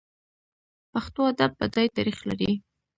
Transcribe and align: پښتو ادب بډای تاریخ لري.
پښتو 0.91 1.21
ادب 1.31 1.51
بډای 1.59 1.87
تاریخ 1.97 2.17
لري. 2.29 2.51